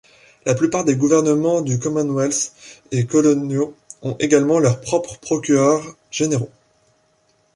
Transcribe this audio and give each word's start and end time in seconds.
La 0.47 0.55
plupart 0.55 0.83
des 0.83 0.95
gouvernements 0.95 1.61
du 1.61 1.77
Commonwealth 1.77 2.53
et 2.89 3.05
coloniaux 3.05 3.75
ont 4.01 4.15
également 4.19 4.57
leurs 4.57 4.81
propres 4.81 5.19
procureurs 5.19 5.95
généraux. 6.09 6.49